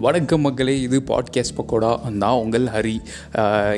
வணக்கம் 0.00 0.40
மக்களே 0.40 0.80
இது 0.80 1.02
பாட்காஸ்ட் 1.06 1.54
பக்கோடா 1.58 2.18
தான் 2.18 2.36
உங்கள் 2.40 2.66
ஹரி. 2.74 2.94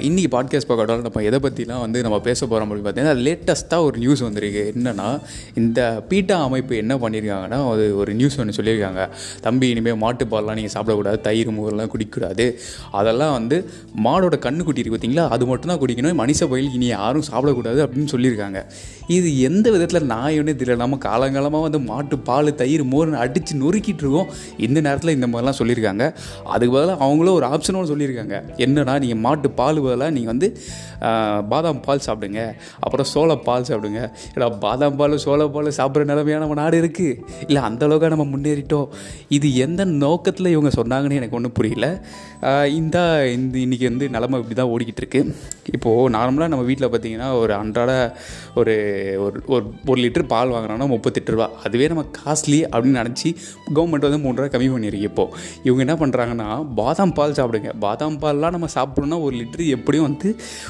இன்றைக்கி 0.06 0.20
இன்னைக்கு 0.20 0.30
பாட்காஸ்ட் 0.34 0.68
பக்கோடாவில் 0.68 1.04
நம்ம 1.06 1.22
எதை 1.28 1.38
பற்றிலாம் 1.42 1.80
வந்து 1.80 2.02
நம்ம 2.02 2.20
பேச 2.20 2.46
போகிறோம் 2.46 2.70
அப்படின்னு 2.70 2.86
பார்த்தீங்கன்னா 2.86 3.14
லேட்டஸ்ட்டாக 3.26 3.84
ஒரு 3.84 3.98
நியூஸ் 3.98 4.20
வந்திருக்கு. 4.20 4.72
என்னென்னா 4.76 5.20
இந்த 5.54 6.04
பீட்டா 6.08 6.42
அமைப்பு 6.42 6.76
என்ன 6.76 6.94
பண்ணியிருக்காங்கன்னா 6.94 7.60
அது 7.72 7.96
ஒரு 7.96 8.14
நியூஸ் 8.14 8.38
ஒன்று 8.38 8.56
சொல்லியிருக்காங்க. 8.62 9.08
தம்பி 9.40 9.68
இனிமேல் 9.68 9.94
மாட்டுப்பால்லாம் 9.94 10.54
நீங்கள் 10.54 10.74
சாப்பிடக்கூடாது 10.76 11.20
தயிர் 11.20 11.52
மோர்லாம் 11.58 11.90
குடிக்கக்கூடாது. 11.94 12.46
அதெல்லாம் 12.90 13.32
வந்து 13.32 13.70
மாடோட 14.04 14.38
கண்ணு 14.46 14.62
குட்டி 14.62 14.82
பார்த்தீங்களா? 14.82 15.28
அது 15.28 15.46
மட்டும்தான் 15.46 15.80
குடிக்கணும். 15.80 16.20
மனுஷ 16.24 16.50
பயில் 16.50 16.70
இனி 16.74 16.86
யாரும் 16.86 17.26
சாப்பிடக்கூடாது 17.32 17.82
அப்படின்னு 17.86 18.12
சொல்லியிருக்காங்க. 18.16 18.62
இது 19.06 19.40
எந்த 19.40 19.70
விதத்தில் 19.70 20.08
நாயோன்னே 20.08 20.56
தெரியல. 20.60 20.76
நம்ம 20.76 20.98
காலங்காலமாக 21.04 21.66
வந்து 21.68 21.78
மாட்டு 21.78 22.18
பால் 22.18 22.54
தயிர் 22.54 22.86
மோர்னு 22.86 23.22
அடித்து 23.24 23.54
நொறுக்கிட்டு 23.64 24.04
இருக்கோம். 24.04 24.30
இந்த 24.58 24.80
நேரத்தில் 24.80 25.16
இந்த 25.18 25.26
மாதிரிலாம் 25.26 25.60
சொல்லியிருக்காங்க. 25.62 26.08
அதுக்கு 26.54 26.72
பதிலாக 26.76 26.96
அவங்களும் 27.06 27.36
ஒரு 27.38 27.48
ஆப்ஷனும் 27.52 27.90
சொல்லியிருக்காங்க. 27.92 28.36
என்னன்னா 28.66 28.94
நீங்கள் 29.04 29.22
மாட்டு 29.26 29.50
பால் 29.60 29.82
பதிலாக 29.86 30.10
நீங்கள் 30.16 30.32
வந்து 30.34 30.48
பாதாம் 31.52 31.82
பால் 31.86 32.04
சாப்பிடுங்க. 32.06 32.40
அப்புறம் 32.84 33.08
சோள 33.12 33.36
பால் 33.48 33.68
சாப்பிடுங்க. 33.68 34.00
இல்லை 34.34 34.48
பாதாம் 34.64 34.96
பால் 35.00 35.16
சோள 35.26 35.46
பால் 35.54 35.76
சாப்பிட்ற 35.78 36.10
நிலைமையாக 36.12 36.42
நம்ம 36.44 36.56
நாடு 36.62 36.76
இருக்குது 36.82 37.14
இல்லை 37.48 37.62
அந்தளவுக்கு 37.68 38.12
நம்ம 38.14 38.26
முன்னேறிட்டோம். 38.34 38.88
இது 39.36 39.48
எந்த 39.66 39.82
நோக்கத்தில் 40.04 40.52
இவங்க 40.54 40.72
சொன்னாங்கன்னு 40.80 41.20
எனக்கு 41.20 41.38
ஒன்றும் 41.38 41.56
புரியல. 41.60 41.86
இந்த 42.80 42.98
இந்த 43.36 43.56
இன்றைக்கி 43.64 43.86
வந்து 43.90 44.06
நிலமை 44.14 44.36
இப்படி 44.40 44.56
தான் 44.60 44.70
ஓடிக்கிட்டு 44.74 45.02
இருக்கு. 45.02 45.20
இப்போது 45.76 46.12
நார்மலாக 46.16 46.50
நம்ம 46.52 46.64
வீட்டில் 46.68 46.88
பார்த்தீங்கன்னா 46.92 47.28
ஒரு 47.40 47.52
அன்றாட 47.62 47.90
ஒரு 48.60 48.74
ஒரு 49.24 49.38
ஒரு 49.54 49.64
ஒரு 49.90 49.98
லிட்டர் 50.04 50.26
பால் 50.32 50.52
வாங்குறோம்னா 50.54 50.88
முப்பத்தெட்டு 50.94 51.32
ரூபா. 51.34 51.46
அதுவே 51.66 51.88
நம்ம 51.92 52.04
காஸ்ட்லி 52.20 52.60
அப்படின்னு 52.72 53.00
நினச்சி 53.02 53.28
கவர்மெண்ட் 53.76 54.06
வந்து 54.08 54.20
மூணு 54.24 54.36
ரூபா 54.38 54.50
கம்மி 54.54 54.70
பண்ணியிருக்கு 54.74 55.10
இப்போது 55.10 55.34
இவங்க 55.66 55.82
என்ன 55.86 55.96
பண்ணுறாங்கன்னா 56.02 56.48
பாதாம் 56.80 57.14
பால் 57.18 57.36
சாப்பிடுங்க. 57.38 57.70
பாதாம் 57.84 58.18
பால்லாம் 58.22 58.54
நம்ம 58.56 58.68
சாப்பிட்ணுன்னா 58.76 59.18
ஒரு 59.26 59.34
லிட்டரு 59.40 59.66
எப்படியும் 59.76 60.06
வந்து 60.08 60.28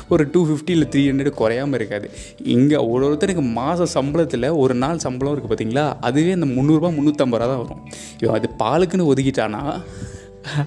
ஒரு 0.09 0.25
டூ 0.34 0.42
ஃபிஃப்டி 0.48 0.75
இல்லை 0.77 0.89
த்ரீ 0.95 1.03
ஹண்ட்ரட் 1.11 1.39
குறையாமல் 1.41 1.78
இருக்காது. 1.81 2.09
இங்கே 2.56 2.78
ஒரு 2.92 3.03
ஒருத்தருக்கு 3.09 3.45
மாத 3.58 3.86
சம்பளத்தில் 3.97 4.48
ஒரு 4.62 4.77
நாள் 4.84 5.05
சம்பளம் 5.06 5.33
இருக்குது 5.34 5.53
பார்த்தீங்களா 5.53 5.86
அதுவே 6.08 6.33
அந்த 6.39 6.48
முந்நூறுரூபா 6.56 6.92
முந்நூற்றம்பது 6.98 7.41
ரூபா 7.42 7.51
தான் 7.53 7.62
வரும். 7.64 7.83
இவன் 8.23 8.36
அது 8.39 8.51
பாலுக்குன்னு 8.64 9.11
ஒதுக்கிட்டானா? 9.12 9.62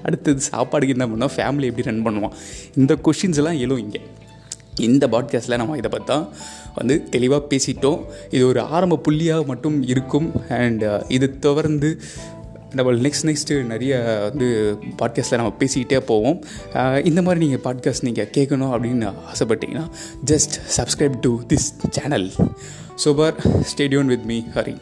அடுத்தது 0.06 0.40
சாப்பாடுக்கு 0.50 0.94
என்ன 0.96 1.06
பண்ணுவோம் 1.12 1.32
ஃபேமிலி 1.36 1.68
எப்படி 1.70 1.86
ரன் 1.88 2.04
பண்ணுவான்? 2.06 2.34
இந்த 2.80 2.92
கொஷின்ஸ் 3.06 3.40
எல்லாம் 3.42 3.58
எழும் 3.64 3.80
இங்கே. 3.84 4.00
இந்த 4.88 5.04
பாட்காஸ்ட்டில் 5.14 5.60
நம்ம 5.60 5.76
இதை 5.80 5.90
பார்த்தா 5.94 6.16
வந்து 6.78 6.94
தெளிவாக 7.14 7.42
பேசிட்டோம். 7.50 8.00
இது 8.36 8.44
ஒரு 8.52 8.60
ஆரம்ப 8.76 8.98
புள்ளியாக 9.06 9.42
மட்டும் 9.50 9.76
இருக்கும். 9.92 10.28
அண்ட் 10.60 10.84
இது 11.16 11.26
தொடர்ந்து 11.46 11.90
நம்ம 12.74 12.92
நெக்ஸ்ட் 12.92 13.26
நெக்ஸ்ட்டு 13.26 13.56
நிறைய 13.64 13.94
வந்து 14.30 14.78
பாட்காஸ்ட்டில் 14.98 15.36
நம்ம 15.36 15.52
பேசிக்கிட்டே 15.58 16.00
போவோம். 16.00 16.38
Uh, 16.72 17.06
இந்த 17.06 17.22
மாதிரி 17.22 17.46
நீங்கள் 17.46 17.64
பாட்காஸ்ட் 17.64 18.02
நீங்கள் 18.02 18.30
கேட்கணும் 18.36 18.72
அப்படின்னு 18.74 19.10
ஆசைப்பட்டீங்கன்னா 19.32 19.86
just 20.24 20.56
subscribe 20.76 21.16
to 21.20 21.32
this 21.48 21.68
channel 21.90 22.28
super 22.94 23.34
ஸ்டேடியோன் 23.72 24.04
with 24.04 24.24
me 24.24 24.42
Hari 24.54 24.76